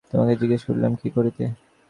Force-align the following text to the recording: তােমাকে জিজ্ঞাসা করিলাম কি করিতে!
তােমাকে 0.09 0.35
জিজ্ঞাসা 0.41 0.65
করিলাম 0.67 0.93
কি 1.01 1.07
করিতে! 1.15 1.43